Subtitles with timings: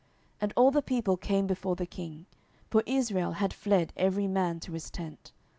[0.39, 2.25] And all the people came before the king:
[2.71, 5.31] for Israel had fled every man to his tent.